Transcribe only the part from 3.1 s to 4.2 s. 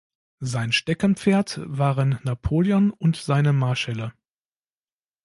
seine Marschälle.